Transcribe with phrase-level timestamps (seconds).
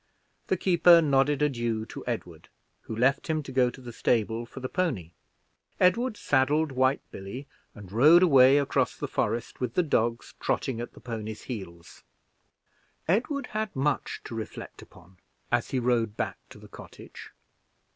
[0.47, 2.49] The keeper nodded adieu to Edward,
[2.81, 5.11] who left him to go to the stable for the pony.
[5.79, 10.93] Edward saddled White Billy, and rode away across the forest with the dogs trotting at
[10.93, 12.01] the pony's heels.
[13.07, 15.17] Edward had much to reflect upon
[15.51, 17.29] as he rode back to the cottage.